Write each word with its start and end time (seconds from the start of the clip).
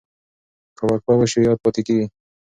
که 0.77 0.83
وقفه 0.89 1.13
وشي 1.19 1.39
یاد 1.47 1.57
پاتې 1.63 1.81
کېږي. 1.87 2.05